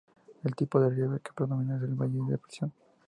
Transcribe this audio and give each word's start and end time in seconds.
El 0.43 0.55
tipo 0.55 0.79
de 0.79 0.89
relieve 0.89 1.19
que 1.19 1.31
predomina 1.31 1.77
es 1.77 1.83
el 1.83 1.93
valle 1.93 2.19
o 2.21 2.25
depresión. 2.25 2.73